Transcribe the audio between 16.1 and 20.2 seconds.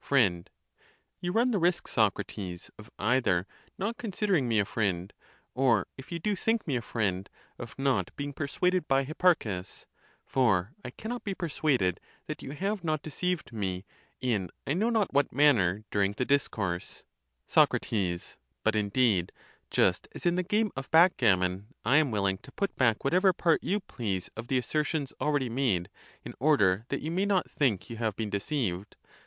the discourse. Soe. But indeed, just